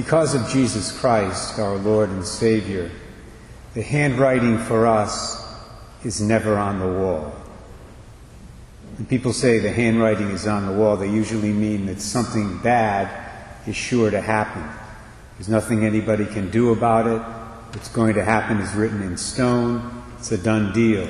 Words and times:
Because 0.00 0.34
of 0.34 0.48
Jesus 0.48 0.98
Christ, 0.98 1.58
our 1.58 1.76
Lord 1.76 2.08
and 2.08 2.24
Savior, 2.24 2.90
the 3.74 3.82
handwriting 3.82 4.56
for 4.56 4.86
us 4.86 5.46
is 6.06 6.22
never 6.22 6.56
on 6.56 6.78
the 6.78 6.88
wall. 6.88 7.34
When 8.96 9.04
people 9.04 9.34
say 9.34 9.58
the 9.58 9.70
handwriting 9.70 10.30
is 10.30 10.46
on 10.46 10.64
the 10.64 10.72
wall, 10.72 10.96
they 10.96 11.10
usually 11.10 11.52
mean 11.52 11.84
that 11.84 12.00
something 12.00 12.56
bad 12.62 13.10
is 13.66 13.76
sure 13.76 14.10
to 14.10 14.22
happen. 14.22 14.66
There's 15.36 15.50
nothing 15.50 15.84
anybody 15.84 16.24
can 16.24 16.50
do 16.50 16.72
about 16.72 17.06
it. 17.06 17.20
What's 17.76 17.90
going 17.90 18.14
to 18.14 18.24
happen 18.24 18.56
is 18.56 18.72
written 18.72 19.02
in 19.02 19.18
stone. 19.18 20.02
It's 20.16 20.32
a 20.32 20.38
done 20.38 20.72
deal. 20.72 21.06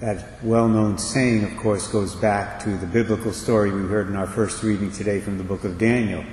That 0.00 0.42
well 0.42 0.68
known 0.68 0.96
saying, 0.96 1.44
of 1.44 1.54
course, 1.58 1.86
goes 1.86 2.14
back 2.14 2.60
to 2.60 2.78
the 2.78 2.86
biblical 2.86 3.34
story 3.34 3.70
we 3.70 3.82
heard 3.82 4.08
in 4.08 4.16
our 4.16 4.26
first 4.26 4.62
reading 4.62 4.90
today 4.90 5.20
from 5.20 5.36
the 5.36 5.44
book 5.44 5.64
of 5.64 5.76
Daniel. 5.76 6.24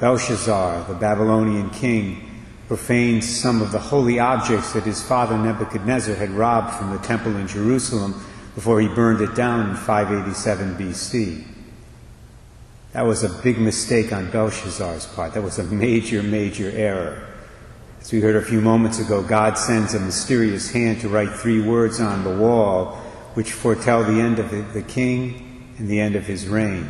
Belshazzar, 0.00 0.84
the 0.88 0.94
Babylonian 0.94 1.70
king, 1.70 2.26
profaned 2.68 3.22
some 3.22 3.60
of 3.60 3.70
the 3.70 3.78
holy 3.78 4.18
objects 4.18 4.72
that 4.72 4.84
his 4.84 5.02
father 5.02 5.36
Nebuchadnezzar 5.36 6.14
had 6.14 6.30
robbed 6.30 6.74
from 6.74 6.90
the 6.90 6.98
temple 6.98 7.36
in 7.36 7.46
Jerusalem 7.46 8.14
before 8.54 8.80
he 8.80 8.88
burned 8.88 9.20
it 9.20 9.34
down 9.34 9.68
in 9.68 9.76
587 9.76 10.76
BC. 10.76 11.44
That 12.92 13.02
was 13.02 13.22
a 13.22 13.28
big 13.42 13.58
mistake 13.58 14.12
on 14.12 14.30
Belshazzar's 14.30 15.06
part. 15.06 15.34
That 15.34 15.42
was 15.42 15.58
a 15.58 15.64
major, 15.64 16.22
major 16.22 16.70
error. 16.74 17.26
As 18.00 18.10
we 18.10 18.20
heard 18.20 18.36
a 18.36 18.42
few 18.42 18.60
moments 18.60 18.98
ago, 18.98 19.22
God 19.22 19.58
sends 19.58 19.94
a 19.94 20.00
mysterious 20.00 20.70
hand 20.70 21.00
to 21.02 21.08
write 21.08 21.30
three 21.30 21.60
words 21.60 22.00
on 22.00 22.24
the 22.24 22.34
wall 22.34 22.96
which 23.34 23.52
foretell 23.52 24.02
the 24.02 24.20
end 24.20 24.38
of 24.38 24.50
the, 24.72 24.82
king 24.82 25.74
and 25.78 25.88
the 25.88 26.00
end 26.00 26.16
of 26.16 26.26
his 26.26 26.48
reign. 26.48 26.88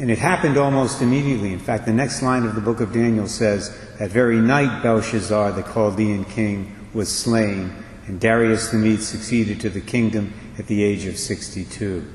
And 0.00 0.10
it 0.10 0.18
happened 0.18 0.56
almost 0.56 1.02
immediately. 1.02 1.52
In 1.52 1.58
fact, 1.58 1.84
the 1.84 1.92
next 1.92 2.22
line 2.22 2.44
of 2.44 2.54
the 2.54 2.60
book 2.62 2.80
of 2.80 2.94
Daniel 2.94 3.28
says, 3.28 3.76
That 3.98 4.10
very 4.10 4.38
night 4.38 4.82
Belshazzar, 4.82 5.52
the 5.52 5.62
Chaldean 5.62 6.24
king, 6.24 6.74
was 6.94 7.14
slain, 7.14 7.70
and 8.06 8.18
Darius 8.18 8.70
the 8.70 8.78
Mede 8.78 9.02
succeeded 9.02 9.60
to 9.60 9.68
the 9.68 9.82
kingdom 9.82 10.32
at 10.58 10.68
the 10.68 10.82
age 10.82 11.04
of 11.04 11.18
62. 11.18 12.10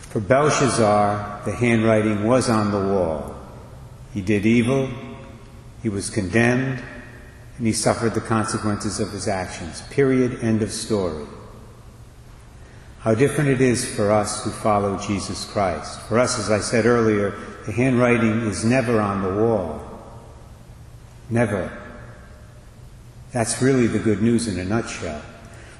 For 0.00 0.18
Belshazzar, 0.18 1.42
the 1.44 1.54
handwriting 1.54 2.24
was 2.24 2.50
on 2.50 2.72
the 2.72 2.92
wall. 2.92 3.36
He 4.12 4.20
did 4.20 4.44
evil, 4.44 4.90
he 5.80 5.88
was 5.88 6.10
condemned, 6.10 6.82
and 7.56 7.66
he 7.68 7.72
suffered 7.72 8.14
the 8.14 8.20
consequences 8.20 8.98
of 8.98 9.12
his 9.12 9.28
actions. 9.28 9.82
Period. 9.90 10.42
End 10.42 10.60
of 10.62 10.72
story. 10.72 11.24
How 13.00 13.14
different 13.14 13.48
it 13.48 13.62
is 13.62 13.94
for 13.94 14.10
us 14.10 14.44
who 14.44 14.50
follow 14.50 14.98
Jesus 14.98 15.46
Christ. 15.46 16.00
For 16.02 16.18
us, 16.18 16.38
as 16.38 16.50
I 16.50 16.60
said 16.60 16.84
earlier, 16.84 17.30
the 17.64 17.72
handwriting 17.72 18.42
is 18.42 18.62
never 18.62 19.00
on 19.00 19.22
the 19.22 19.42
wall. 19.42 19.80
Never. 21.30 21.72
That's 23.32 23.62
really 23.62 23.86
the 23.86 23.98
good 23.98 24.20
news 24.20 24.48
in 24.48 24.58
a 24.58 24.64
nutshell. 24.64 25.22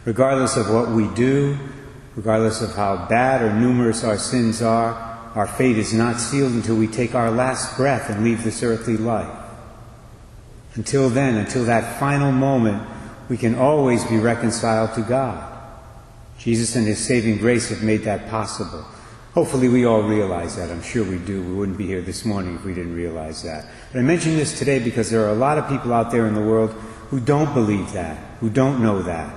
Regardless 0.06 0.56
of 0.56 0.70
what 0.70 0.88
we 0.88 1.08
do, 1.08 1.58
regardless 2.16 2.62
of 2.62 2.74
how 2.74 3.06
bad 3.08 3.42
or 3.42 3.52
numerous 3.52 4.02
our 4.02 4.16
sins 4.16 4.62
are, 4.62 4.94
our 5.34 5.46
fate 5.46 5.77
is 5.77 5.92
not 5.92 6.18
sealed 6.18 6.52
until 6.52 6.77
we 6.77 6.86
take 6.86 7.14
our 7.14 7.30
last 7.30 7.77
breath 7.77 8.08
and 8.08 8.24
leave 8.24 8.44
this 8.44 8.62
earthly 8.62 8.96
life. 8.96 9.36
Until 10.74 11.10
then, 11.10 11.36
until 11.36 11.64
that 11.64 12.00
final 12.00 12.32
moment, 12.32 12.82
we 13.28 13.36
can 13.36 13.56
always 13.56 14.05
be 14.05 14.16
reconciled 14.16 14.94
to 14.94 15.02
God. 15.02 15.59
Jesus 16.41 16.74
and 16.74 16.86
His 16.86 16.98
saving 16.98 17.36
grace 17.36 17.69
have 17.69 17.83
made 17.83 18.02
that 18.05 18.30
possible. 18.30 18.83
Hopefully, 19.34 19.69
we 19.69 19.84
all 19.84 20.02
realize 20.02 20.56
that. 20.56 20.70
I'm 20.70 20.83
sure 20.83 21.05
we 21.05 21.19
do. 21.19 21.42
We 21.42 21.55
wouldn't 21.55 21.77
be 21.77 21.86
here 21.86 22.00
this 22.00 22.24
morning 22.24 22.56
if 22.56 22.64
we 22.64 22.72
didn't 22.72 22.96
realize 22.96 23.42
that. 23.42 23.66
But 23.92 23.98
I 23.98 24.02
mention 24.02 24.36
this 24.36 24.58
today 24.58 24.78
because 24.78 25.11
there 25.11 25.22
are 25.27 25.28
a 25.28 25.34
lot 25.34 25.58
of 25.58 25.68
people 25.68 25.92
out 25.92 26.11
there 26.11 26.27
in 26.27 26.34
the 26.34 26.41
world 26.41 26.70
who 27.11 27.20
don't 27.20 27.52
believe 27.52 27.92
that, 27.92 28.16
who 28.41 28.48
don't 28.48 28.83
know 28.83 29.02
that. 29.02 29.36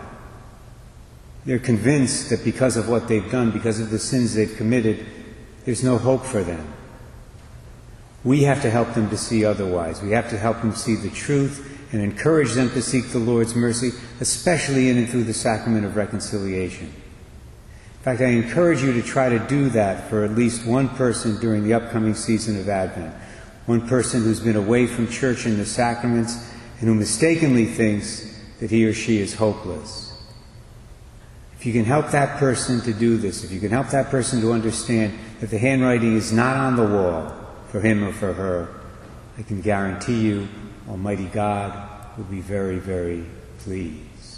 They're 1.46 1.60
convinced 1.60 2.30
that 2.30 2.46
because 2.46 2.78
of 2.78 2.88
what 2.88 3.10
they've 3.10 3.30
done, 3.30 3.52
because 3.52 3.82
of 3.82 3.90
the 3.90 4.00
sins 4.00 4.34
they've 4.34 4.56
committed, 4.56 5.06
there's 5.66 5.84
no 5.84 5.98
hope 5.98 6.24
for 6.24 6.42
them. 6.42 6.74
We 8.24 8.44
have 8.44 8.62
to 8.62 8.70
help 8.70 8.94
them 8.94 9.10
to 9.10 9.18
see 9.18 9.44
otherwise. 9.44 10.02
We 10.02 10.12
have 10.12 10.30
to 10.30 10.38
help 10.38 10.62
them 10.62 10.74
see 10.74 10.96
the 10.96 11.10
truth 11.10 11.73
and 11.94 12.02
encourage 12.02 12.54
them 12.54 12.72
to 12.72 12.82
seek 12.82 13.10
the 13.10 13.20
Lord's 13.20 13.56
mercy, 13.56 13.92
especially 14.20 14.90
in 14.90 14.98
and 14.98 15.08
through 15.08 15.24
the 15.24 15.34
sacrament 15.34 15.86
of 15.86 15.96
reconciliation. 15.96 16.88
In 16.88 18.00
fact, 18.02 18.20
I 18.20 18.32
encourage 18.32 18.82
you 18.82 18.92
to 18.94 19.04
try 19.04 19.30
to 19.30 19.40
do 19.48 19.70
that 19.70 20.10
for 20.10 20.26
at 20.26 20.32
least 20.32 20.66
one 20.66 20.90
person 20.90 21.40
during 21.40 21.64
the 21.64 21.76
upcoming 21.76 22.16
season 22.16 22.60
of 22.60 22.68
Advent. 22.68 23.14
One 23.68 23.88
person 23.88 24.24
who's 24.24 24.40
been 24.40 24.56
away 24.56 24.88
from 24.88 25.08
church 25.08 25.46
and 25.46 25.58
the 25.58 25.66
sacraments 25.66 26.52
and 26.80 26.90
who 26.90 26.96
mistakenly 26.96 27.66
thinks 27.66 28.38
that 28.60 28.72
he 28.72 28.86
or 28.86 28.94
she 28.94 29.20
is 29.20 29.36
hopeless. 29.36 30.10
If 31.58 31.66
you 31.68 31.72
can 31.72 31.86
help 31.86 32.10
that 32.10 32.40
person 32.40 32.82
to 32.82 32.94
do 32.94 33.18
this, 33.18 33.44
if 33.46 33.52
you 33.52 33.60
can 33.60 33.70
help 33.70 33.88
that 33.90 34.10
person 34.10 34.42
to 34.42 34.52
understand 34.52 35.18
that 35.40 35.50
the 35.50 35.60
handwriting 35.60 36.18
is 36.18 36.34
not 36.34 36.58
on 36.58 36.76
the 36.76 36.86
wall 36.86 37.34
for 37.70 37.80
him 37.80 38.04
or 38.04 38.12
for 38.12 38.34
her, 38.34 38.68
I 39.38 39.44
can 39.44 39.62
guarantee 39.62 40.20
you 40.20 40.50
Almighty 40.90 41.26
God 41.26 42.18
will 42.18 42.26
be 42.26 42.42
very, 42.42 42.78
very 42.78 43.26
pleased. 43.60 44.33